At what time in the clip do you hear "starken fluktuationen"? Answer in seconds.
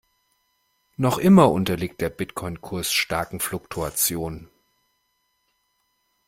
2.91-4.49